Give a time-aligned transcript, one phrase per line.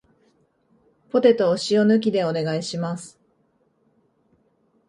[1.11, 3.19] ポテトを塩抜きでお願いします